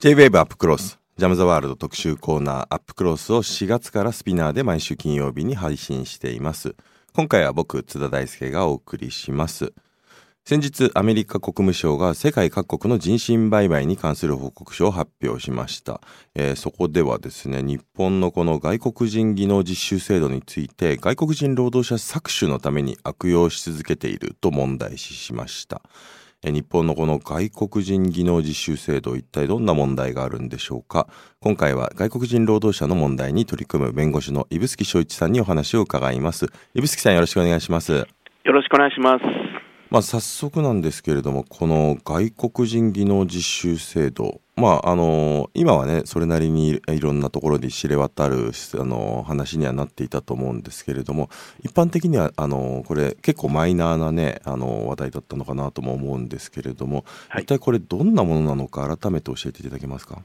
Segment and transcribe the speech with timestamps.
[0.00, 6.74] J-WAVE アップクロスジャム・ザ・ワールド特集コーナーアップクロスを4月からスピナーで毎週金曜日に配信しています。
[7.14, 9.72] 今回は僕津田大輔がお送りします。
[10.44, 16.00] 先日アメリカ国務省が世界各国の人身売買に関する報告書を発表しました、
[16.34, 25.80] えーそこではですね日本のこの外国人技能実習制度について外国人労働者搾取のために悪用し続けていると問題視しました。
[26.50, 31.06] 日本のこの外国人技能実習制度一体どんな問題があるんでしょうか？
[31.40, 36.46] 今回は外国人労働者の問題に取り組む弁護士の指宿翔一さんにお話を伺います。
[36.74, 37.92] 指宿さんよろしくお願いします。
[37.92, 38.06] よ
[38.52, 39.51] ろしくお願いします。
[39.92, 51.28] まあ、早速なんですけれどもこの外国人技能実習制度まああの今はねそれなりにいろんなところで知れ渡るあの話にはなっていたと思うんですけれども
[51.62, 57.42] 一般的にはあのこれ結構マイナーなねあの話題だったのかなとも思うんですけれども、はい。
[57.42, 60.22] 一体これどんなものなのか改めて教えていただけますか？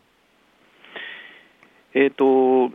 [1.94, 2.70] えっ、と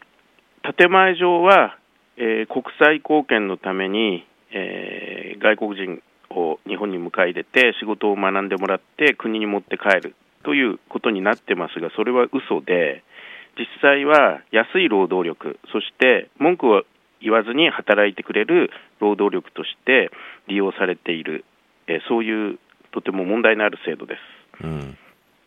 [0.77, 1.79] 建前上は、
[2.19, 6.03] えー国際貢献のために、えー外国人
[6.41, 13.05] を日本に迎え入れて仕事を学んでもらって国に持って帰るということになってますがそれは嘘で
[13.59, 16.83] 実際は安い労働力そして文句を
[17.21, 20.11] 言わずに働いてくれる労働力として
[20.49, 21.45] 利用されている、
[21.87, 22.59] えそういう
[22.93, 24.17] とても問題のある制度で
[24.61, 24.65] す。
[24.65, 24.99] うん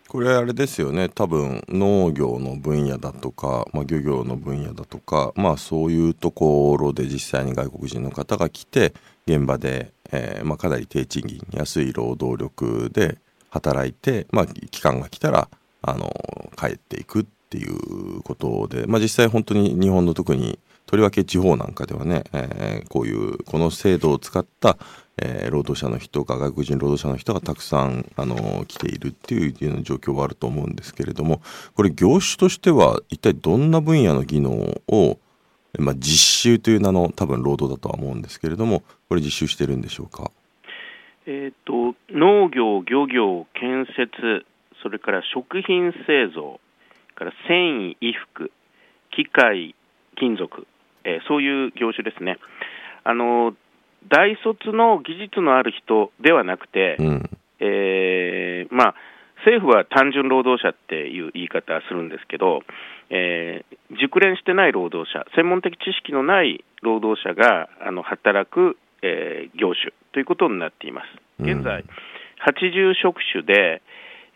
[0.07, 8.93] これあれですよね多分農業の分野だとか、まあ、漁業の分野だとか、まあ、そういうところで実際に外国人の方が来て
[9.27, 13.17] 現場で、えーまあ、かなり低賃金安い労働力で
[13.49, 15.49] 働いて、まあ、期間が来たら
[15.81, 16.11] あの
[16.57, 24.77] 帰っていくっていうことで、まあ、実際本当に日本の特にとりわけ地方なんかではね、えーこういうこの制度を使った、
[25.17, 31.41] えー労働者の人が外国人労働者の人がたくさんあの来ているっていうような状況はあると思うんですけれども
[31.73, 34.51] これ業種としては一体どんな分野の技能
[34.87, 35.17] を、
[35.79, 40.31] まあ、実習という名の多分労働だとは思うんですけれどもこれ実習してるんでしょうか？
[41.25, 44.45] えー、と農業、漁業、建設、
[44.83, 46.59] それから食品製造、
[47.15, 48.51] から繊維、衣服、
[49.11, 49.73] 機械、
[50.17, 50.67] 金属、
[51.03, 52.37] えーそういう業種ですね。
[53.03, 53.55] あの
[54.07, 58.95] 大卒の技術のある人ではなくて、うんえーまあ、
[59.37, 62.61] 政府は単純労働者っていう言い方するんですけど、
[63.09, 71.07] えー熟練してない労働者、専門的知識のない労働者があの働く、えー業種ということになっています。
[71.39, 71.83] 現在、
[72.47, 73.81] 80職種で、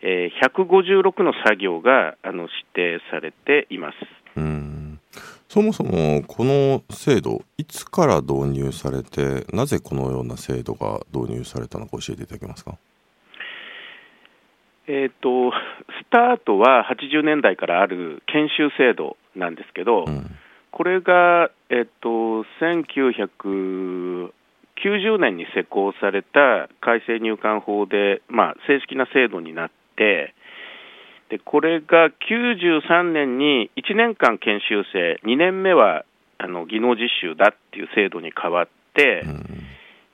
[0.02, 3.96] えー156の作業があの指定されています。
[4.36, 5.00] うん
[5.48, 12.78] そもそもこの制度いつから導入されてなぜこのような制度が導入されたのか教えていただけますか？
[14.92, 20.26] えー、とスタートは80年代からある研修制度なんですけど、うん。
[20.72, 24.32] これが、えっと、1990
[25.18, 30.34] 年に施行された改正入管法で、まあ、正式な制度になって、
[31.28, 36.04] でこれが93年に1年間研修生、2年目は
[36.38, 39.44] あの技能実習だっていう制度に変わって、うん。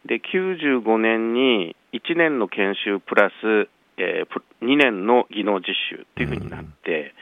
[0.04, 7.15] で95年に1年の研修プラス、えー2年の技能実習というふうになって、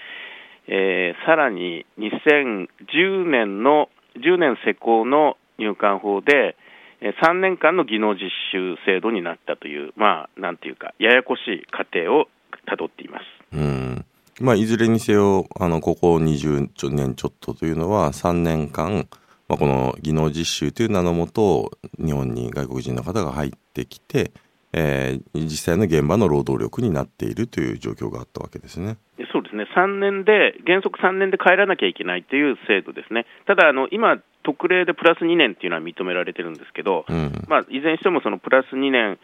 [0.69, 6.57] えーさらに2010年の10年施行の入管法で、
[7.01, 12.27] えー3年間の技能実習制度になったという、まあ、なんていうか、ややこしい過程を
[12.67, 13.25] たどっています。
[13.53, 14.05] うん
[14.41, 19.07] まあ、いずれにせよあのここ20年ちょっとというのは3年間、
[19.49, 21.71] まあ、この技能実習という名のもと
[22.05, 24.33] 日本に外国人の方が入ってきて、
[24.77, 28.97] えー実際の現場の労働力になっているという状況があったわけですね。
[29.17, 39.19] でそうですね、3年で、原則3年で帰らなきゃいけないという制度ですね、ただ、あの今、特例でプラス2年っていうのは認められてるんですけど、うんまあ、いずれにしてもそのプラス2年、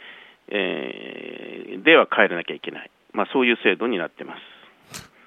[0.49, 4.41] えーでは帰らなきゃいけない、まあ、そういう制度になってます。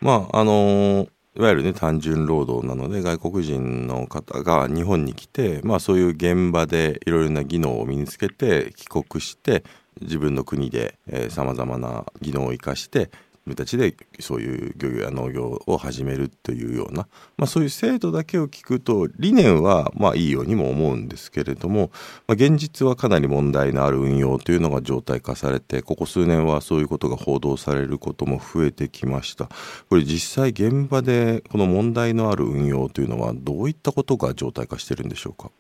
[0.01, 9.63] まああのいわゆるね単純労働なので外国人の方が日本に来て、まあ、そういう現場でいろいろな技能を身につけて帰国して
[10.01, 10.97] 自分の国で
[11.29, 13.09] さまざまな技能を生かして
[13.45, 21.91] 自分たちでそういう漁業や農業を始めるというような、まあ、そういう制度だけを聞くと理念はまあいいようにも思うんですけれども、
[22.25, 29.49] まあ、現実はかなり問題のある運用というのが常態化されてここ数年はそういうことが報道されることも増えてきました。
[29.89, 35.51] これ実際現場でこの問題のある運用というのはどういったことが常態化してるんでしょうか？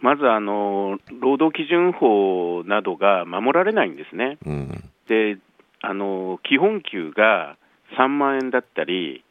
[0.00, 4.38] まずあの労働基準法などが守られないんですね。
[4.44, 5.38] うん、で
[5.80, 7.56] あの基本給が
[7.98, 9.24] 3万円だったり、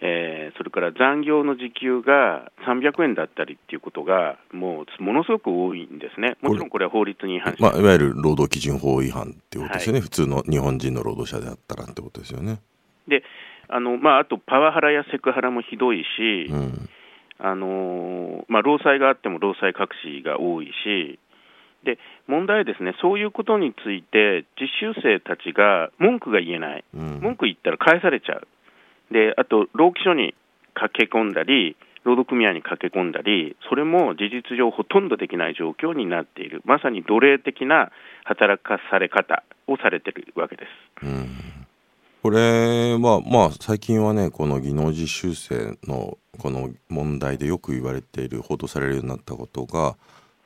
[0.00, 12.60] えー、それから残業の時給が300円だったりっていうことが、もうものすごく多いんですね、もちろんこれは法律に違反しまあ、いわゆる労働基準法違反っていうことですよね、はい、普通の日本人の労働者であったらってことですよね。
[13.08, 13.22] で
[13.68, 16.88] あのまあ、あとパワハラやセクハラもひどいし、うん、
[17.42, 21.18] あのまあ、労災があっても労災隠しが多いし、
[21.84, 28.46] で問題はですねそういうことについて実習生たちが文句が言えない、うん、文句言ったら返されちゃう、
[29.10, 30.34] であと労基署に
[30.74, 37.90] 駆け込んだり、労働組合に駆け込んだり、それも事実上ほとんどできない状況になっている、まさに奴隷的な
[38.24, 40.66] 働かされ方をされているわけで
[41.00, 41.06] す。
[41.06, 41.59] うん
[42.22, 49.96] これは、まあ、最近はね、この技能実習生のこの問題でよく言われている、報道されるようになったことが、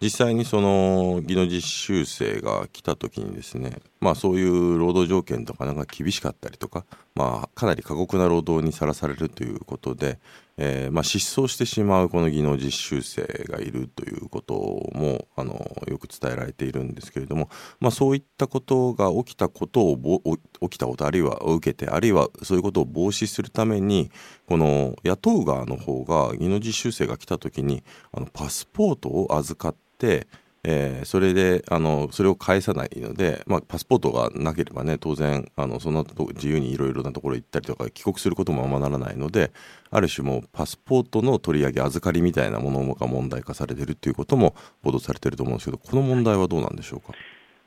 [0.00, 6.84] 実際にその技能実習生が来た時にですね、まあ、そういう労働条件とかなんか厳しかったりとか、
[7.16, 10.20] まあ、かなり過酷な労働にさらされるということで、
[10.56, 15.54] えー、まあ失踪してしまうこの技能実習生がいるということもあの
[15.88, 17.48] よく伝えられているんですけれども、
[17.80, 20.20] まあ、そういったことが起きたことを
[20.62, 24.10] 起きたことあるいは受けてあるいはそういうことを防止するために
[24.46, 30.26] この雇う側の方が技能実習生が来た時にあのパスポートを預かって、
[30.66, 39.52] えー、それであのそれを返さないので、まあ、パスポートがなければね当然あのその後自由にいろいろなところ行ったりとか帰国することもままならないので
[39.90, 47.12] ある種もパスポートの取り上げ預かりみたいなものが問題化されているということも報道されてると思うんですけどこの問題はどうなんでしょうか？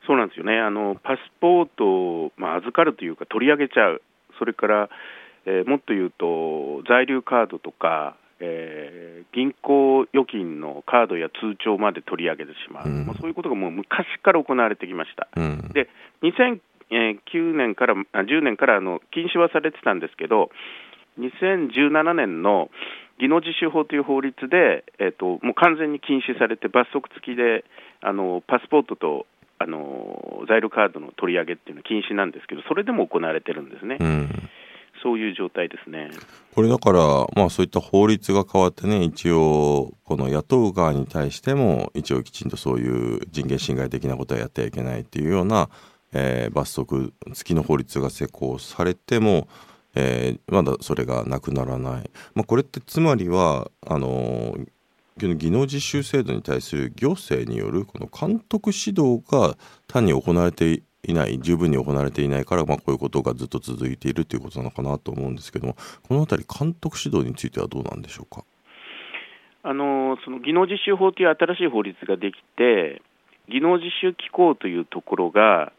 [0.07, 4.01] そうなんですよねあのパスポートを、まあ、預かるというか取り上げちゃう
[4.39, 4.89] それから、
[5.45, 15.27] えー、もっと言うと在留カードとかえー、銀行預金のカードや通帳まで取り上げてしまう、うん、まあ、そういうことがもう昔から行われてきました。
[15.35, 15.89] うん、で
[16.23, 20.51] 2009年から10年からあの禁止はされてたんですけど、
[21.19, 22.69] 2017年の
[23.19, 27.65] 技能実習法という法律で、えーと、もう完全に禁止されて、罰則付きで
[28.01, 29.25] あのパスポートと
[29.57, 33.97] あの在留カードの取り上げっていうのは禁止なんですけど、それでも行われてるんですね。
[33.99, 34.29] うん
[35.03, 36.09] そういう状態ですね。
[36.53, 36.99] これだから、
[37.35, 45.69] まあ、そういった法律が変わってね一応この雇う側に対しても一応きちんとそういう人権侵害的なことはやってはいけないっていうような、
[46.13, 49.47] えー、罰則付きの法律が施行されても、
[49.93, 54.57] えー、まだそれがなくならない、まあ、これってつまりはあの
[55.17, 59.57] 技能実習制度に対する行政によるこの監督指導が
[59.87, 65.75] 単に行われていない十分に行われていないから、まあ、こういうことがずっと続いているということなのかなと思うんですけども
[66.07, 68.43] この辺り監督指導についてはどうなんでしょうか？
[69.63, 73.01] あのその技能実習法という新しい法律ができて
[73.49, 75.73] 技能実習機構というところが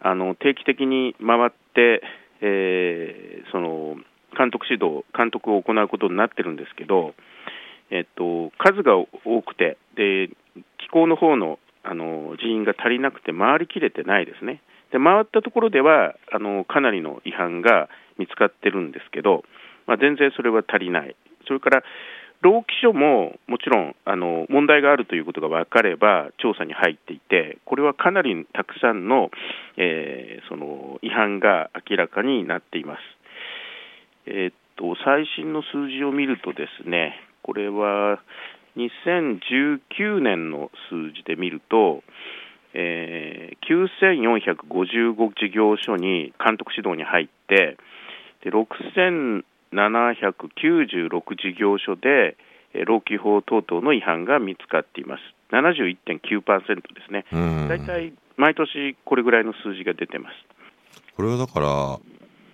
[0.00, 2.02] あの定期的に回って、
[2.40, 3.96] えー、その
[4.36, 7.14] 監督指導監督を行うことになってるんですけど、
[7.90, 9.06] えっと、数が多
[9.42, 10.28] くてで
[10.78, 14.60] 機構の方のあの人員が足りなくて回りきれてないですね。
[14.92, 17.88] で回ったところではあのかなりの違反が
[18.18, 19.44] 見つかってるんですけど、
[19.86, 21.16] まあ、全然それは足りない、
[21.46, 21.82] それから
[22.42, 29.30] 労基署ももちろんあの問題があるということが分かれば調査に入っていて、これはかなりたくさんの,、
[29.76, 33.00] えー、その違反が明らかになっています。
[34.26, 38.20] えー、っと最新の数字を見るとですね、これは
[38.76, 42.02] 2019年の数字で見ると、
[42.74, 47.76] えー、9455事業所に監督指導に入って
[48.44, 49.32] で6796
[51.36, 52.36] 事業所で
[52.86, 55.22] 労基法等々の違反が見つかっています。
[55.52, 57.24] 71.9%ですね。
[57.68, 60.36] 大体毎年これぐらいの数字が出てます。
[61.16, 61.98] これはだから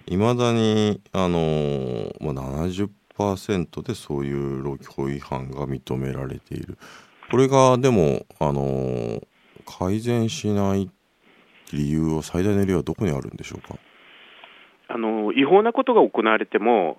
[0.07, 2.35] いまだにあのー、まあ、
[2.67, 6.79] 70 100%でそういう労基法違反が認められている。
[7.31, 9.21] これがでもあの
[9.67, 10.91] 改善しない
[11.73, 13.77] 理由は最大の理由はどこにあるんでしょうか？
[14.89, 16.97] あの違法なことが行われても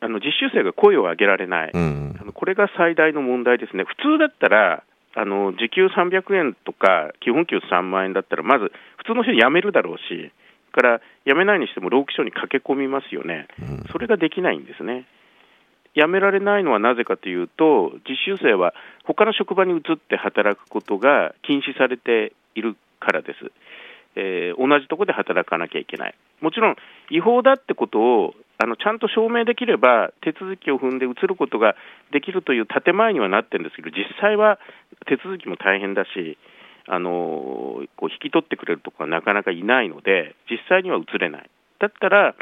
[0.00, 4.82] あの実習生が声を上げられない、うん、あのこれが最大の問題ですね、普通だったら、
[5.14, 10.32] あの時給300円とか、基本給3万円だったら、まず普通の人辞めるだろうし、
[10.76, 15.06] から辞めないにしても労基署に駆け込みますよね、うん、それができないんですね。
[15.96, 18.74] 辞められないのはなぜかというと、実習生は
[19.04, 23.50] 他の職場に移って働くことが禁止されているからです。
[24.14, 26.76] えー、同じところで働かなきゃいけない、もちろん
[27.10, 31.76] 違法だってことをあのちゃんと証明できれば、手続きを踏んで移ることが
[32.12, 34.58] できるという建前にはなってるんですけど、実際は
[35.06, 36.38] 手続きも大変だし、
[36.88, 41.50] あのこう引き取ってくれるところはなかなかいないので、実際には移れない。
[41.78, 42.34] だったら、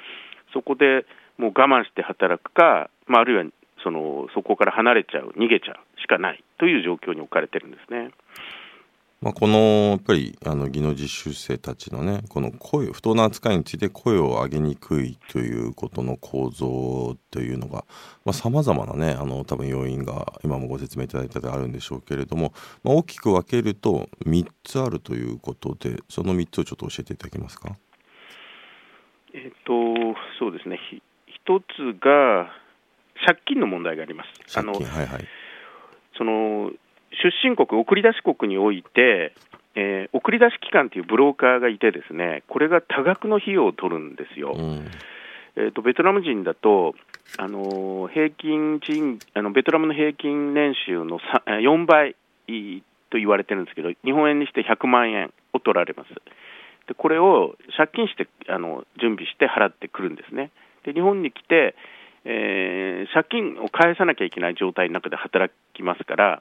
[0.52, 1.06] そこで
[1.38, 3.44] もう我慢して働くか、まあ、あるいは
[3.82, 8.10] そのそこから離れちゃう、逃げちゃうしかないという状況に置かれてるんですね。
[9.20, 9.56] まあ、この
[9.92, 17.86] やっぱりあの技能実習生たちのねこの声不当な扱いについて声を上げにくいということの構造というのが
[18.34, 27.74] さまざ、まなねあの多分要因が今もご説明いただいたであるんでしょうけれども、まあ、大きく分けると3つあるということでその3つをちょっと教えていただけますか？
[29.32, 29.72] えっと
[30.38, 30.78] そうですね
[31.26, 32.52] 一つが
[33.26, 34.58] 借金の問題があります。
[34.58, 35.24] あの、はいはい、
[36.16, 36.70] その
[37.10, 39.34] 出身国、送り出し国において、
[39.76, 44.54] えー、送り出し機関というブローカーがいて、ですねこれが多額の費用を取るんですよ。
[44.56, 44.90] うん、
[45.56, 46.94] えーと、ベトナム人だと、
[47.38, 52.14] あの平均賃あのベトナムの平均年収の4倍
[53.10, 56.08] と言われてるんですけど、日本円にして100万円を取られます。
[56.86, 60.50] でこれを借金してあの準備して払ってくるんですね。
[60.84, 61.74] で日本に来て、
[62.24, 66.40] えー、借金を返さなきゃいけない状態の中で働きますから、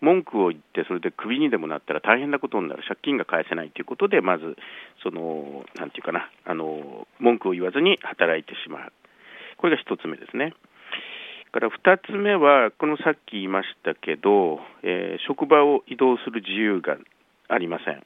[0.00, 4.56] 文句を言って、それでクビにでもなったら大変なことになる、借金が返せないということで、まず、
[5.02, 8.92] その、なんていうかな、あの、文句を言わずに働いてしまう。
[9.56, 10.52] これが1つ目ですね。
[11.54, 16.96] から2つ目は、このさっき言いましたけど、えー、職場を移動する自由が
[17.48, 18.02] ありません。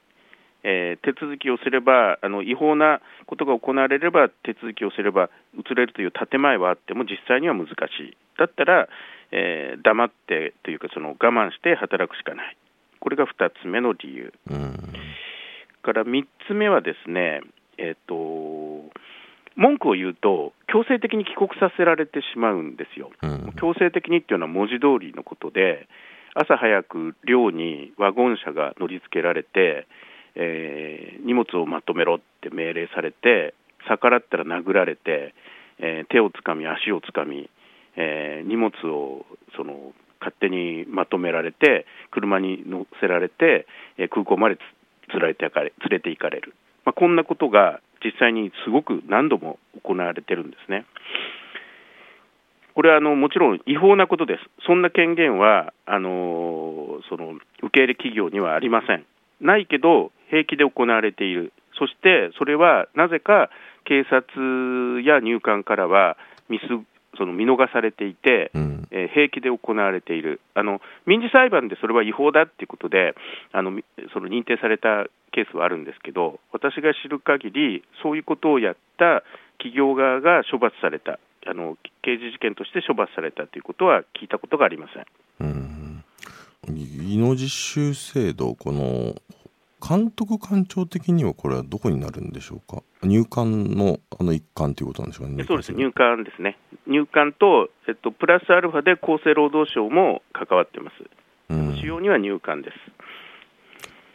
[0.68, 8.16] えー、手続きをすればあの、違法なことが行われれば、手続きをすれば移れるという建前はあっても、実際には難しい。
[8.38, 8.88] だったら、
[9.32, 12.56] えー、黙ってというかその我慢して働くしかない、
[13.00, 14.32] これが2つ目の理由。
[15.82, 17.40] から3つ目はですね、
[17.78, 18.92] えーと、
[19.56, 23.10] 文句を言うと、強制的に帰国させられてしまうんですよ。
[23.58, 25.88] 強制的にっていうのは文字通りのことで、
[26.34, 29.86] 朝早く寮にワゴン車が乗り付けられて、
[30.38, 33.54] えー、荷物をまとめろって命令されて、
[33.88, 35.34] 逆らったら殴られて、
[35.78, 37.50] えー、手をつかみ、足をつかみ、
[37.96, 39.26] えー、荷物を
[39.56, 43.66] その勝手にまとめられて、車に乗せられて、
[43.98, 44.60] え、空港までつ
[45.14, 46.54] 連れてかれ連れて行かれる、
[46.84, 50.86] まあ、こんなことが実際にすごく何度も行われてるんですね。
[52.74, 59.04] これはあのもちろん違法なことです、そんな権限はあのその受け入れ企業にはありません。
[59.40, 63.50] ないけど、平気で行われている、そしてそれはなぜか
[63.84, 66.16] 警察や入管からは
[66.48, 66.64] ミス
[67.16, 70.40] その見逃されていて、うん、えー、平気で行われている。
[70.54, 73.14] あの、民事裁判でそれは違法だっていうことで
[73.52, 73.72] あの
[74.12, 79.22] その認定されたケースはあるんですけど、私が知る限り、そういうことをやった
[79.58, 85.06] 企業側が処罰された、あの刑事事件として処罰されたということは聞いたことがありません。
[85.40, 85.77] うん
[86.66, 89.14] 技能実習制度、この
[89.80, 92.82] 監督官庁的にはこれはどこになるんでしょうか？
[93.02, 95.32] 入管のあの一環ということなんでしょうか？
[95.34, 95.72] ねそうです。
[95.72, 96.58] 入管ですね。
[96.88, 100.96] 入管と、えっと、プラスアルファで厚生労働省も関わってます、
[101.50, 102.74] うん、使用には入管です。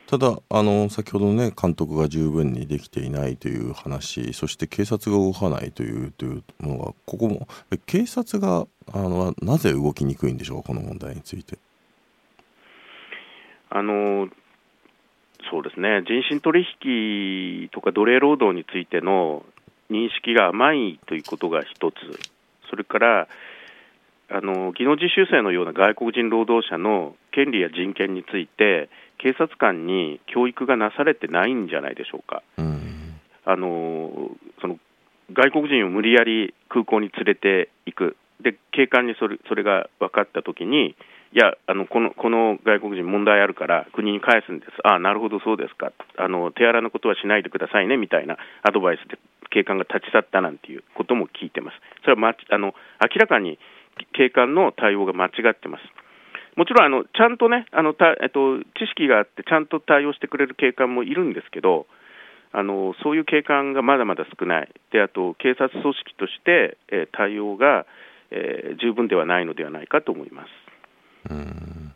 [0.07, 7.47] ただあの先ほどね監督が十分にできていないという話そして警察が動かないというというのがここも
[7.85, 10.67] 警察があのなぜ動きにくいんでしょうか？
[10.67, 11.57] この問題について。
[13.75, 14.29] あの
[15.49, 16.03] そうですね。
[16.05, 19.43] 人身取引とか奴隷労働についての
[19.89, 21.95] 認識が甘いということが一つ、
[22.69, 23.27] それから
[24.29, 32.43] あの技能実習生のような外国人労働者の権利や人権について、警察官に教育がなされてないんじゃないでしょうか。
[32.57, 34.29] うん、あの
[34.61, 34.77] その
[35.33, 40.95] 外国人を無理やり空港に連れていく、で警官にそれそれが分かったときに、
[41.33, 49.17] いやあのこの、この外国人、問題あるから国に返すんです、ああ、なるほど、そうですかあの、手荒なことはしないでくださいねみたいなアドバイスで
[49.49, 53.57] 警官が立ち去ったなんていうことも聞いてます、それは、ま、あの明らかに
[54.13, 55.83] 警官の対応が間違ってます。
[56.55, 61.87] もちろんあのちゃんとねあのた、えっと、知識があって、ちゃんと対応してくれる警官もいるんですけど、
[62.51, 67.87] あのそういう警官がまだまだ少ない、であと警察組織として、え、対応が、
[68.29, 70.62] えー、十分ではないのではないかと思います。
[71.29, 71.93] うん。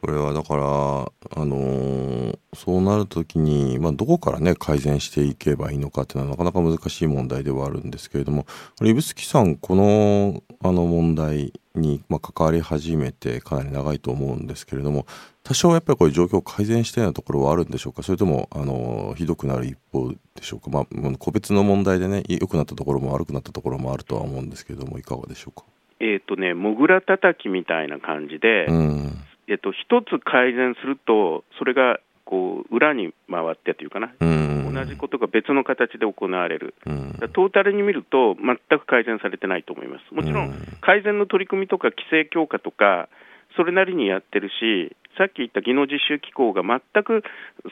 [0.00, 8.46] これはだからあのー、そうなるときに、まあ、どこからね改善していけばいいのかっていうのはなかなか難しい問題ではあるんですけれども
[8.80, 15.04] 指宿さんこのあの問題に、まあ、関わり始めてかなり長いと思うんですけれども
[15.42, 18.04] 多少やっぱりこういう状況を改善したようなところはあるんでしょうか？
[18.04, 20.86] それともあのひどくなる一方でしょうか、まあ、
[21.18, 25.64] 個別の問題でね良くなったところも悪くなったところもあるとは思うんですけれどもいかがでしょうか？
[26.00, 29.24] えっ、とね、もぐらたたきみたいな感じで、うん。
[29.48, 37.12] えっと、一つ改善すると、それがこう裏に回ってというかな、うん、同じことが別の形で行われる、うん。
[37.32, 40.14] トータルに見ると、全く改善されてないと思います。
[40.14, 43.08] もちろうんん、改善の取り組みとか規制強化とか、
[43.56, 47.24] それなりにやってるし、さっき言った技能実習機構が全く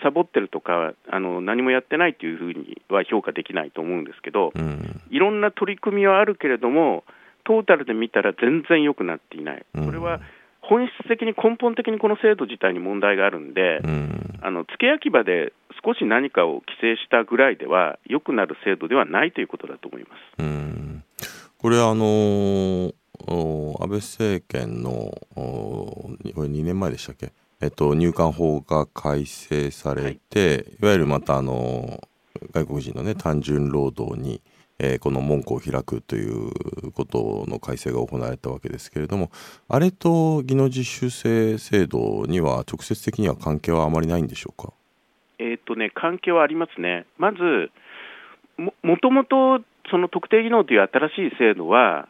[0.02, 5.02] サボってるとか、あの何もやってないというふうには評価できないと思うんですけど、うん。
[5.10, 7.04] いろんな取り組みはあるけれども、
[7.46, 9.86] トータルで見たら全然良くなっていない、うん。
[9.86, 10.20] これは
[10.60, 14.38] 本質的に根本的にこの制度自体に問題があるんで、うん。
[14.42, 15.52] あの付け焼き場で
[15.84, 20.42] 少し何かを規制したぐらいでは、良くなる制度ではないということだと思います。
[20.42, 21.04] うん。
[21.58, 22.94] これあのー
[23.28, 24.90] お安倍政権の
[25.34, 32.00] おこれ2年前でしたっけ、えっと、入管法が改正されて、い、わゆるまたあの
[32.52, 34.42] 外国人のね単純労働に、
[34.78, 39.30] えーこの門戸を開くということの改正が行われたわけですけれども
[39.68, 44.72] あれと技能実習生制度には直接的には関係はあまりないんでしょうか？
[45.38, 47.04] えーっとね、関係はありますね。
[47.18, 47.70] まず、
[48.56, 52.08] ももともとその特定技能という新しい制度は、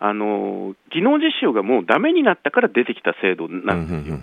[0.00, 4.18] あの技能実習がもうダメになったから出てきた制度なんですよ。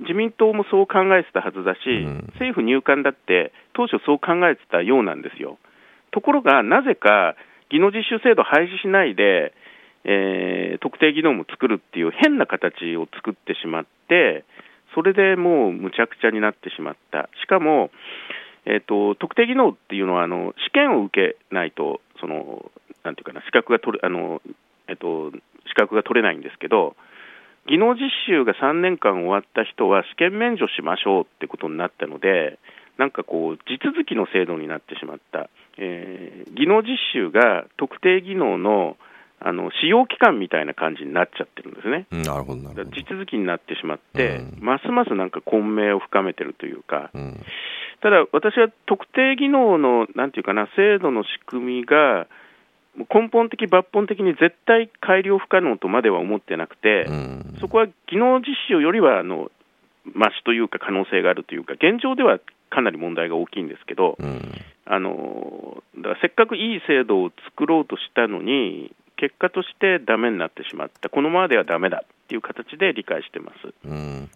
[0.00, 5.56] 自民党もそう考えてたはずだし、うん政府入管だって当初そう考えてたようなんですよ。
[6.14, 7.34] ところが、なぜか
[7.70, 9.52] 技能実習制度廃止しないで、
[10.04, 14.44] えー特定技能も作るっていう変な形を作ってしまって、
[14.94, 17.30] それでもうむちゃくちゃになってしまった。
[17.40, 17.90] しかも、
[18.66, 22.70] えー、と特定技能っていうのはあの試験を受けないとその
[23.02, 24.40] なんていうかな資格が取れあの、
[24.88, 25.32] えっと
[25.68, 26.96] 資格が取れないんですけど
[27.66, 32.58] 技能実習が3年間終わった人は試験免除しましょうってことになったので
[32.98, 38.96] なんかこう地続きの制度になってしまった、えー技能実習が特定技能の
[39.40, 42.06] あの使用期間みたいな感じになっちゃってるんですね。
[42.12, 43.02] うんなるほどなだからるほど。
[43.02, 47.40] 地続きになってしまって、うんますますなんか混迷を深めてるというか、うん
[48.00, 52.26] ただ私は特定技能のなんていうかな制度の仕組みが
[52.96, 59.50] 根本的、抜本的に絶対改良不可能とまでは思ってなくて、うんそこは技能実習よりはあの
[60.12, 62.38] マシというか可能性があるというか、現状では
[62.70, 64.40] かなり問題が大きいんですけど、うん
[64.86, 73.74] あのだからせっかくいい制度を作ろうとしたのに、結果としてダメになってしまった、このままではダメだっていう形で理解してます。
[73.84, 74.28] うん、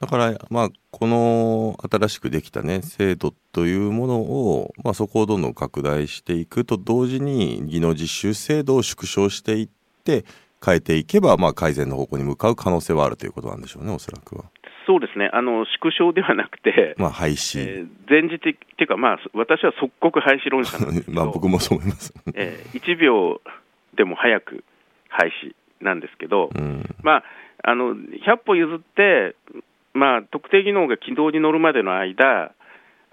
[0.00, 9.68] だから、まあ、この新しくできたね制度というものを、まあ、そこをどんどん拡大していくと同時に技能実習制度を縮小していっ
[10.04, 10.24] て
[10.64, 14.44] 変えていけば、まあ、改善の方向に向かう可能性はあるということなんでしょうねおそらくは。
[14.86, 22.12] そうですね、あの縮小ではなくて、 まあ廃止、えー前時的っていうか、まあ、私は即刻廃止論者なんですけど、 まあ僕もそう思います。
[22.34, 23.40] えー1秒
[23.94, 24.64] でも早く
[25.08, 26.82] 廃止なんですけど、うん。
[27.02, 27.24] まあ、
[27.62, 29.34] あの100歩譲って、
[29.94, 32.52] まあ、特定技能が軌道に乗るまでの間、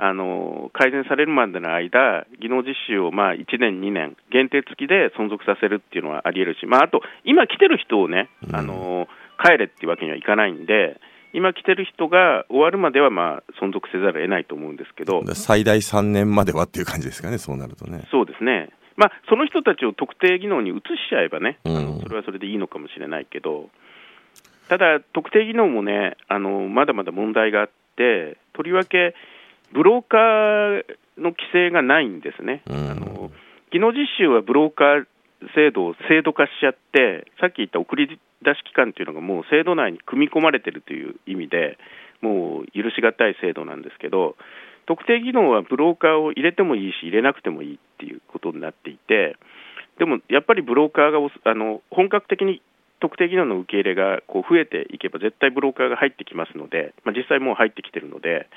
[0.01, 8.55] あの改善されるまでの間、技能実習をまあ1年、2年、限定付きで存続させるっていうのはありえるし、まあ、あと、今来てる人をね、うん。
[8.55, 9.08] あの
[9.43, 10.99] 帰れっていうわけにはいかないんで、
[11.34, 18.08] 今来てる人が終わるまではまあ存続せざるを得ないと思うんですけど、最大3年まではっていう感じですかねそうなるとね。
[18.12, 21.86] そうですね、まあ、その人たちを特定技能に移しちゃえばね、あうん。
[21.86, 23.70] のそれはそれでいいのかもしれないけど、
[24.68, 29.15] ただ、特定技能もね、あのまだまだ問題があって、とりわけ
[29.72, 30.84] ブローカー
[31.18, 32.62] の規制がないんですね。
[32.68, 32.92] うん。
[32.92, 33.32] あの
[33.72, 35.06] 技能実習はブローカー
[35.56, 41.78] 制度を制度化しちゃって、さっき言った送り出し期間というのがもう制度内に組み込まれているという意味で、
[42.21, 44.36] もう許し難い制度なんですけど、
[44.86, 49.38] 特定技能はブローカーを入れてもいいし、入れなくてもいいっていうことになっていて、
[49.99, 52.62] でもやっぱりブローカーがあの本格的に
[52.99, 58.47] 特定技能の受け入れがこう増えていけば、絶対ブローカーが入ってきますので、まあ、実際もう入ってきてるので、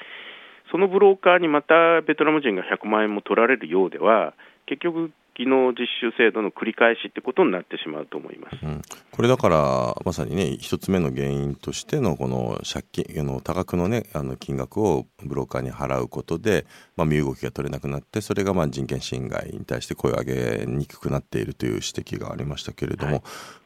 [0.71, 4.35] そのブローカーにまたベトナム人が100万円も取られるようでは、
[4.67, 8.59] 結局、技能実習制度の繰り返しってことになってしまうと思います。
[8.63, 16.67] うん、これだからまさにね一つ目の原因としてのこの借金あの多額のねあの金額をブローカーに払うことで、
[16.97, 23.23] まあ、身動きが取れなくなってそれがまあ人権侵害に対して声を上げにくくなっているという指摘がありましたけれども、はい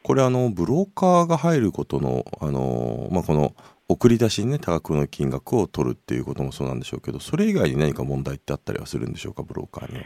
[0.07, 3.53] これあのブローカーが入ることのあの、まあ、この
[3.89, 10.05] 送り出しにね多額の金額を取るっていうこともそうなんでしょうけどそれ以外に何か問題ってあったりはするんでしょうかブローカーには。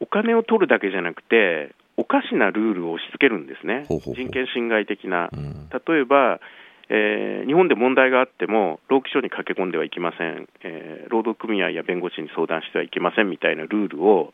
[0.00, 5.28] お金を取るだけじゃなくて、おかしなルールを押し付けるんですね、ほうほうほう人権侵害的な。
[5.32, 6.40] うん例えば、
[6.88, 14.32] えー日本で問題があっても、労基署に駆け込んではいけません、えー労働組合や弁護士に相談してはいけませんみたいなルールを、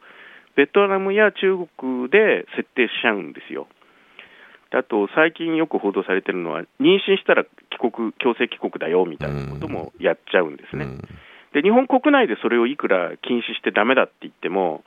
[0.55, 3.67] ベトナムや中国で設定しちゃうんですよ。
[4.73, 7.51] あと、最近よく報道されてるのは、妊娠したら帰
[7.91, 10.85] 国、強制帰国だよみたいなこともやっちゃうんですね。
[10.85, 11.01] うん
[11.53, 14.85] で日本国内でそれをいくら禁止してダメだって言っても、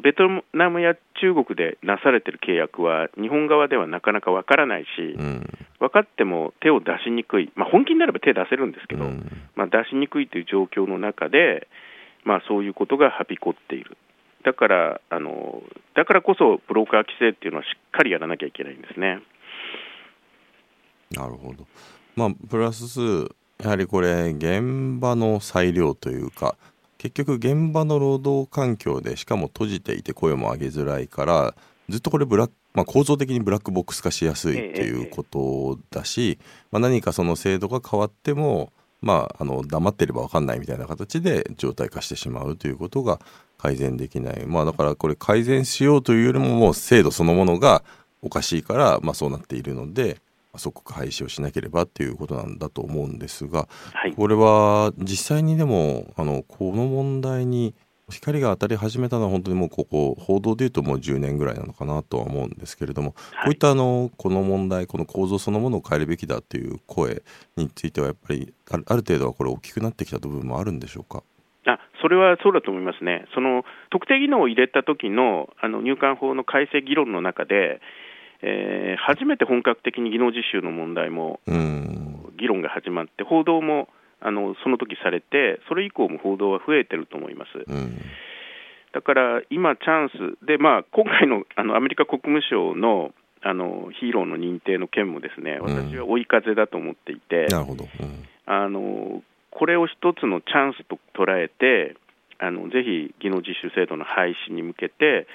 [0.00, 5.46] ベトナムや中国でなされてる契約は、日本側ではなかなかわからないし、うん
[5.80, 9.24] 分かっても手を出しにくい、まあ、本気になれば手出せるんですけど、うん
[9.56, 11.68] まあ、出しにくいという状況の中で、
[12.22, 13.96] まあ、そういうことがはびこっている。
[14.44, 15.62] だからあの
[15.94, 19.20] だからこそ、ブローカー規制っていうのはしっかりやらなきゃいけないんですね。
[21.10, 21.66] なるほど。
[22.14, 23.26] まあプラス
[23.62, 26.56] やはりこれ現場の裁量というか
[27.00, 31.54] 結局現場の労働環境でしかも閉じていて声も上げづらいから
[31.88, 36.38] ずっとこれブラック、まあ、構造的にブラックボックス化しやすいっていうことだし、
[36.70, 43.18] まあ、何かその制度が変わってもまあ、あの黙ってれば分かんないみたいな形で状態化してしまうということが
[43.56, 47.82] 改善できない、まあ、だからこれ改善しようというよりももう制度そのものが
[48.20, 50.18] おかしいから、まあ、そうなっているので
[50.56, 57.74] 即刻廃止をしなければっていうことなんだと思うんですがはい、これは実際にでもあのこの問題に
[58.10, 63.44] 光が当たり始めたのは本当にもうここ報道でいうともう10年ぐらいなのかなとは思うんですけれども、はい。
[63.44, 67.22] こういったあのこの問題この構造そのものを変えるべきだっていう声
[67.56, 71.22] についてはやっぱりあるある程度はこれ大きくなってきた部分もあるんでしょうか？
[71.66, 77.80] あそれはそうだと思いますね、その特定技能を入れた時のあの入管法の改正議論の中で、
[78.42, 82.34] えー初めて本格的に技能実習の問題もうん。
[82.38, 83.88] 議論が始まって、報道も
[84.20, 87.50] あのその時されて、それ以降も報道は増えてると思います。
[87.66, 87.98] うん。
[88.92, 98.28] だから今、チャンスで、まあ、今回のあのアメリカ国務省のあのヒーローの認定の件もですね私は追い風だと思っていて、なるほど、うん。
[98.46, 101.96] あのこれを一つのチャンスと捉えて、
[102.38, 105.26] あのぜひ技能実習制度の廃止に向けて、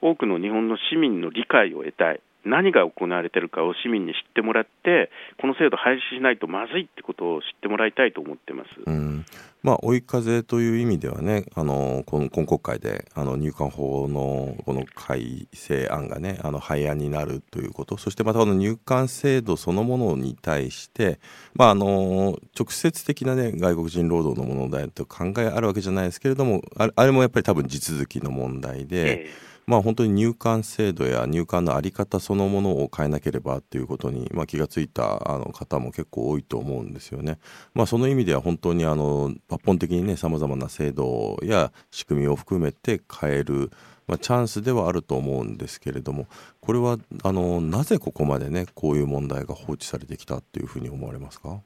[0.00, 8.68] 多くの日本の市民の理解を得たい、何が行われているかを市民に知ってもらって、この制度廃止しないとまずいってことを知ってもらいたいと思ってます。
[8.86, 9.24] うん
[9.62, 21.18] まあ追い風という意味ではねあの今今国会であの入管法のこの改正案がねあの廃案になるということそしてまたこの入管制度そのものに対して、
[21.54, 29.26] まあ、あの直接的な、ね、外国人労働の問題と考えあるわけじゃないですけれどもあれあれもやっぱり多分地続きの問題で。
[29.26, 37.38] えまあ、本当に入管制度や入管の在り方そのものを変えなければっていうことに、まあ、気がついたあの方も結構多いと思うんですよね。
[37.74, 43.70] まあ、その意味では本当にあの抜本的にねさまざまな制度や仕組みを含めて変える、
[44.06, 46.28] まあ、チャンスではあると思うんですけれども
[46.62, 51.60] これはあのなぜここまでねこういう問題が放置されてきたっていうふうに思われますか？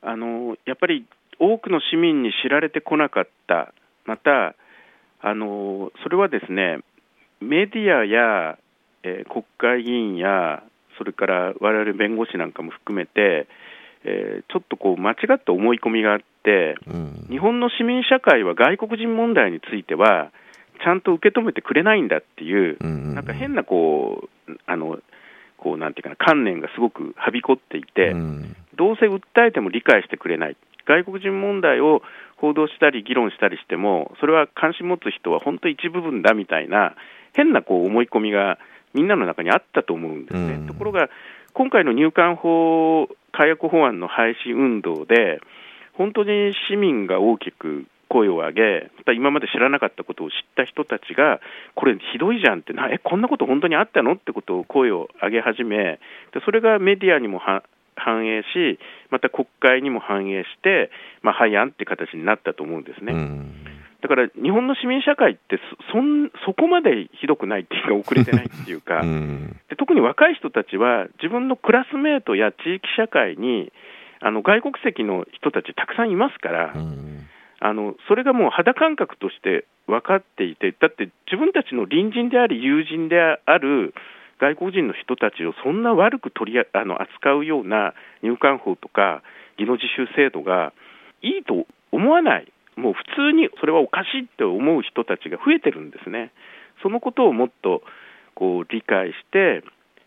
[0.00, 1.06] あのやっぱり
[1.40, 4.54] 多くの市民に知られてこなかった、また
[5.20, 6.80] あのそれはですね
[7.40, 8.58] メディアや、
[9.02, 10.62] えー国会議員や、
[10.96, 13.46] それから我々弁護士なんかも含めて、
[14.04, 17.26] えーちょっとこう間違った思い込みがあって、うん。
[17.30, 20.30] 日本の市民社会は外国人問題については、
[20.82, 23.14] ちゃんと受け止めてくれないんだっていう、うんうんうん。
[23.14, 24.98] なんか変なこう、あの
[25.58, 28.10] こうなんていうかな、観念がすごくはびこっていて。
[28.10, 28.56] うん。
[28.74, 32.00] どうせ訴えても理解してくれない、外国人問題を
[32.40, 36.94] 報道したり議論したりしても、それは関心持つ人は本当一部分だみたいな、
[37.34, 38.58] 変なこう思い込みが
[38.94, 40.54] みんなの中にあったと思うんですね。
[40.54, 41.10] うんところが、
[41.52, 45.40] 今回の入管法改悪法案の廃止運動で、
[45.94, 51.40] 本当に市民が大きく声を上げ、また今まで知らなかったことを知った人たちが、
[51.74, 55.98] これ、ひどいじゃんってな、え、こんなこと本当にあったのってことを声を上げ始め、
[56.32, 57.62] でそれがメディアにもは
[57.98, 58.78] 反映し、
[59.10, 60.90] また国会にも反映して、
[61.22, 63.12] まあ、廃案って形になったと思うんですね。
[63.12, 63.54] うん。
[64.00, 65.58] だから日本の市民社会って
[65.90, 69.56] そそん、そこまでひどくないっていうか、遅れてないっていうか、うん。
[69.68, 73.72] で特に若い人たちは、自分のクラスメートや地域社会に、
[74.20, 77.28] あの外国籍の人たちたくさんいますから、うん。
[77.60, 83.94] あのそれがもう肌感覚として分かっていて、だって自分たちの隣人であり、友人である
[84.40, 89.22] 外国人の人たちをそんな悪く取りあの扱うような入管法とか
[89.58, 90.72] 技能実習制度が
[91.22, 96.30] いいと思わない、もう普通にそれはおかしいって思う人たちが増えてるんですね。
[96.82, 97.82] そのことをもっと
[98.34, 99.64] こう理解して、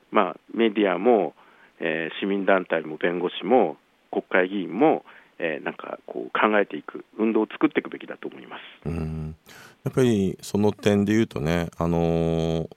[0.09, 1.33] まあ、メディアも、
[1.79, 3.77] えー市民団体も弁護士も
[4.11, 5.03] 国会議員も、
[5.39, 8.61] えーなんかこう考えていく運動を作っていくべきだと思います。
[8.85, 9.35] うん
[9.83, 12.69] やっぱりその点で言うとね、あのー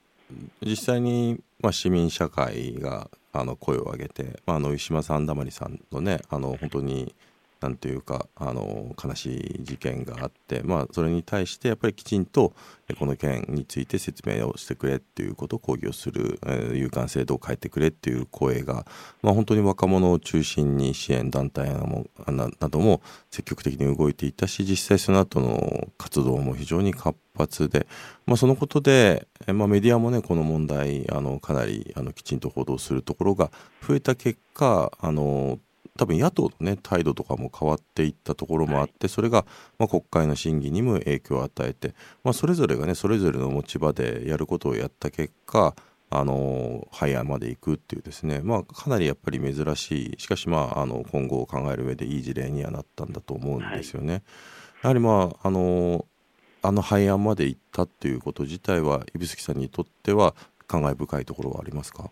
[0.61, 7.13] 実際に、まあ、市民社会があの声を上げて、まあ、あの石間さんだまりさんのねあの本当に
[7.61, 12.53] なんていうかあの悲しい事件があって、まあ、それに対してやっぱりきちんと
[12.99, 18.85] この件について説明をしてくれっていうことを抗議をする、えー、有感制度を変えてくれっていう声が、
[19.23, 27.87] まあ、本当に若者を中心に支援団体なども積極的に動いていたし実際その後の活動も非常に活発で、
[28.25, 33.51] まあ、そのことで、まあ、メディアもねこの問題あのかなりあのきちんと報道するところが
[33.87, 35.59] 増えた結果あの
[35.97, 39.45] 多分野党のね態度とかも変わっていったところもあって、それが、
[39.79, 45.75] まあ、国会の審議にも影響を与えて、まあ、それぞれがねそれぞれの持ち場でやることをやった結果
[46.09, 50.15] あの廃案まで行くっていうですね、まあ、かなりやっぱり珍しい。
[50.19, 54.13] しかし、まあ、あの今後を考える上でいい事例にはなったんだと思うんですよね。
[54.13, 54.21] はい、
[54.83, 56.05] やはりまああの
[56.61, 60.35] あの廃案まで行ったっていうこと自体は指宿さんにとっては
[60.67, 62.09] 感慨深いところはありますか？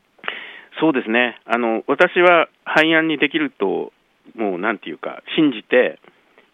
[0.80, 3.92] そうですねあの私は廃案にできると
[4.36, 6.00] もうなんていうか信じて、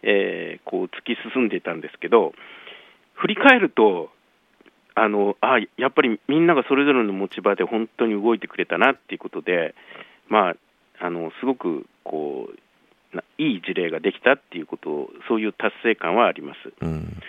[0.02, 2.32] えー、こう突き進んでいたんですけど
[3.14, 4.10] 振り返ると
[4.94, 9.74] あのあやっぱりみんながそれぞれの持ち場で本当に動いてくれたなっていうことで、
[10.28, 10.54] まあ、
[10.98, 12.58] あのすごくこう
[13.38, 16.72] いい事例ができたっていうことそういう達成感はあります。
[16.82, 17.20] うん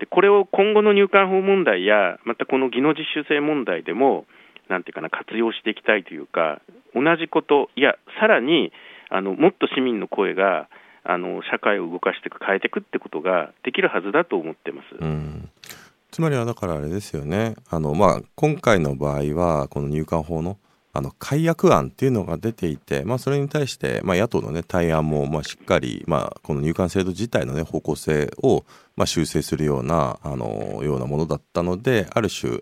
[0.00, 4.24] でこれを今後の入管法問題やまたこの技能実習生問題でも
[4.70, 6.62] なんていうかな活用していきたいというか
[6.94, 8.72] 同じこといやさらに
[9.10, 10.68] あのもっと市民の声が
[11.02, 14.96] あの社会を動かしていく変えていくってことができるはずだと思ってます。
[14.98, 15.48] うん
[16.10, 20.58] つまりはだからあれですよねあの、まあ、今回の場合はこの入管法の
[20.92, 28.64] あの改悪案っていうのが出ていて、まあ、それに対して、まあ、野党の、ね、対案も、まあ、しっかり、まあ、この入管制度自体の、ね、方向性を、
[28.96, 32.60] まあ、修正するようなあのようなものだったのである種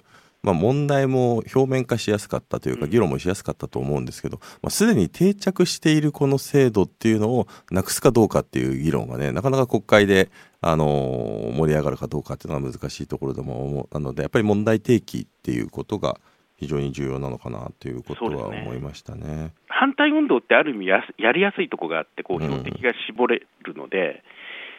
[0.48, 10.30] まあ、問題も表面化しやすかったというか議論もしやすかったと思うんですけど、まあ、すでに定着しているこの制度っていうのをなくすかどうかっていう議論がねなかなか国会で、
[10.60, 16.18] あの盛り上がるかどうかっていうのは難しいところでも思うなのでやっぱり問題提起っていうことが
[16.56, 24.14] 非常に重要なのかなということは思いましたね、ね、反対運動ってある意味ややりやすいところがあってこう標的が絞れるので、うん、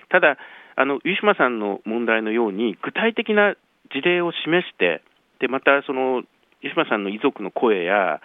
[0.10, 0.38] ただ
[0.76, 3.56] あのウィシュマさんの問題のように具体的な
[3.94, 5.02] 事例を示して
[5.40, 6.24] でまたその
[6.62, 8.22] 湯島さんの遺族の声や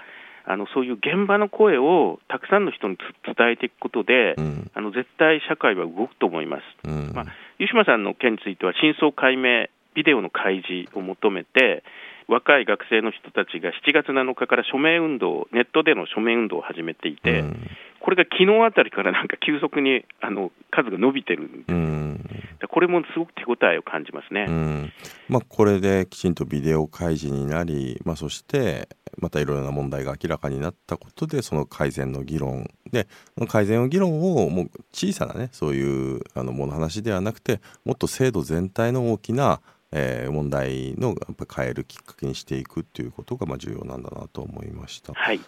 [0.47, 7.27] あのそういう現場の声をたくさんの人に伝えていくことで、うん、あの絶対社会は動くと思います、うん、まあ、
[7.59, 11.83] 湯島さんの件については真相解明、ビデオの開示を求めて、
[12.29, 21.45] 若い学生の人たちが7月7日から署名運動、ネットでの署名運動を始めていて、うん、これが昨日あたりから なんか急速にあの数が伸びてる。
[21.45, 22.21] んです、うん、
[22.69, 24.93] これもすごく手応えを感じますね、うん、
[25.29, 33.07] まあ、これできちんとビデオ開示になり、まあ、そしてまたいろいろな問題が明らかになったことでその改善の議論で
[33.49, 39.61] 改善の議論をもう小さなねそういうあのもの話ではなくてもっと制度全体の大きな
[39.97, 45.15] えー、問題のやっぱ変えるきっかけにしていくっていうことがまあ重要なんだなと思いました。
[45.15, 45.41] はい。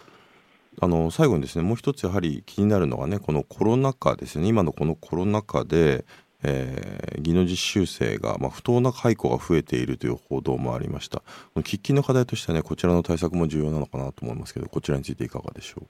[0.79, 4.47] あの最後にですねもう一つやはり気になるのはねこのコロナ禍ですね。
[4.47, 6.05] 今のこのコロナ禍で、
[6.43, 11.23] えー、技能実習生が、まあ、不当な解雇が増えているという報道もありました。
[11.55, 15.87] 喫緊の課題としてはねこちらの対策も重要なのかなと思いますけどこちらについていかがでしょう？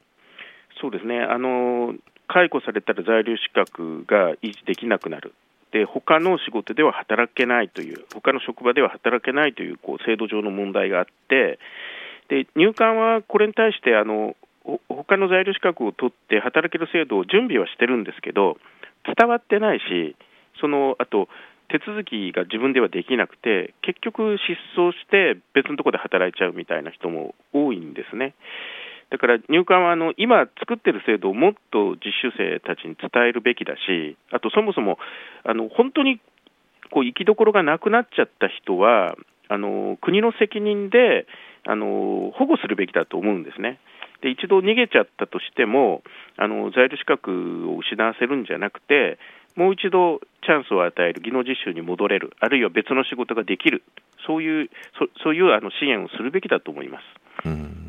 [0.82, 1.20] そうですね。
[1.20, 1.94] あの
[2.30, 5.34] 解雇されたら在留資格が維持できなくなる
[5.72, 11.60] で他の仕事では働けないという他の職場では働けないというこう制度上の問題があって
[12.30, 14.36] で入管はこれに対してあの
[14.90, 18.58] 他の在留資格を取って働ける制度を準備はしてるんですけど
[19.06, 20.16] 伝わってないし
[20.60, 21.28] そのあと
[21.70, 28.36] 手続きが自分ではできなくて結局失踪して別のところで働いちゃうみたいな人も多いんですね。
[29.10, 34.98] だから入管はあの今作ってる制度をもっと実習生たちに伝えるべきだし、あとそもそも
[35.46, 36.20] あの本当に
[36.92, 39.16] こう生きどころがなくなっちゃった人は、
[39.50, 41.26] あの国の責任で
[41.66, 43.80] あの保護するべきだと思うんですね。
[44.22, 46.02] で一度逃げちゃったとしても
[46.38, 49.20] あの在留資格を失わせるんじゃなくて
[49.56, 53.84] もう一度チャンスを与える技能実習に戻れるあるいは別の仕事ができる
[54.26, 57.00] そういうそそういうあの支援をするべきだと思いま
[57.44, 57.48] す。
[57.48, 57.87] うん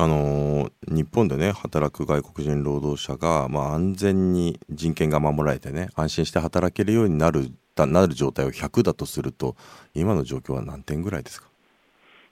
[0.00, 9.56] あの日本でね働く外国人労働者が、まあ、安全に人権が守られてね安心して働けるようになるなる状態を100だとすると
[9.94, 11.48] 今の状況は何点ぐらいですか？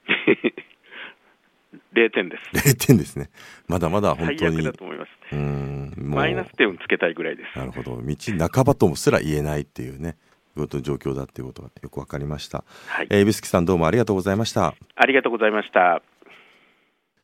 [1.93, 2.67] 0点です。
[2.69, 3.29] 0点ですね。
[3.67, 5.09] まだまだ本当にだと思います。
[5.31, 7.57] うんマイナス点をつけたいぐらいです。
[7.57, 8.01] なるほど。
[8.01, 8.15] 道
[8.51, 10.15] 半ばともすら言えないっていうね
[10.55, 12.63] こと状況だっていうことがよく分かりました。
[12.87, 14.75] はい、えー、指宿さんどうもありがとうございました。
[14.95, 16.01] ありがとうございました。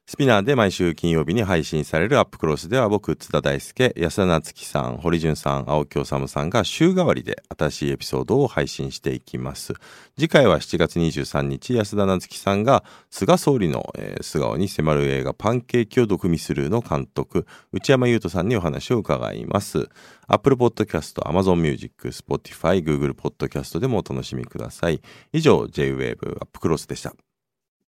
[0.05, 9.73] スピナーで毎週金曜日に配信されるアップクロスでは僕、津田大輔、安田夏樹さん、堀潤さん、青木治さんが週替わりで新しいエピソードを配信していきます。
[10.15, 19.87] 次回は7月23日、安田夏樹さんが菅総理の、えー素顔に迫る映画パンケーキを毒味するの監督、内山優斗さんにお話を伺います。
[20.27, 25.01] Apple Podcast、Amazon Music、Spotify、Google Podcast でもお楽しみください。
[25.31, 27.13] 以上、J-Wave アップクロスでした。